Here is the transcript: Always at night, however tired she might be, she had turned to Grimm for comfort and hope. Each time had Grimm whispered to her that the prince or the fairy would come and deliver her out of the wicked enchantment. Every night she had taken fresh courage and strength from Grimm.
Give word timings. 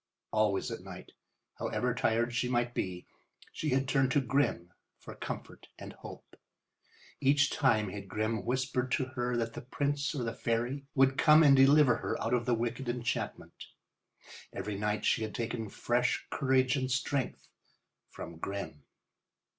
Always 0.31 0.71
at 0.71 0.81
night, 0.81 1.11
however 1.59 1.93
tired 1.93 2.33
she 2.33 2.49
might 2.49 2.73
be, 2.73 3.05
she 3.51 3.69
had 3.69 3.87
turned 3.87 4.11
to 4.13 4.19
Grimm 4.19 4.73
for 4.97 5.13
comfort 5.13 5.67
and 5.77 5.93
hope. 5.93 6.37
Each 7.19 7.51
time 7.51 7.89
had 7.91 8.07
Grimm 8.07 8.43
whispered 8.43 8.91
to 8.93 9.05
her 9.09 9.37
that 9.37 9.53
the 9.53 9.61
prince 9.61 10.15
or 10.15 10.23
the 10.23 10.33
fairy 10.33 10.87
would 10.95 11.19
come 11.19 11.43
and 11.43 11.55
deliver 11.55 11.97
her 11.97 12.19
out 12.19 12.33
of 12.33 12.47
the 12.47 12.55
wicked 12.55 12.89
enchantment. 12.89 13.67
Every 14.51 14.75
night 14.75 15.05
she 15.05 15.21
had 15.21 15.35
taken 15.35 15.69
fresh 15.69 16.25
courage 16.31 16.75
and 16.75 16.89
strength 16.89 17.47
from 18.09 18.37
Grimm. 18.39 18.81